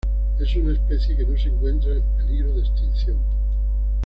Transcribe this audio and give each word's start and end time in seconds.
Es 0.39 0.55
una 0.55 0.73
especie 0.73 1.15
que 1.15 1.27
no 1.27 1.37
se 1.37 1.49
encuentra 1.49 1.91
en 1.93 2.01
peligro 2.17 2.53
de 2.55 2.61
extinción. 2.61 3.19